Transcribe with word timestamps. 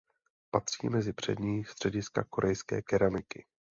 Patří 0.51 0.89
mezí 0.89 1.13
přední 1.13 1.65
střediska 1.65 2.23
korejské 2.29 2.81
keramiky. 2.81 3.45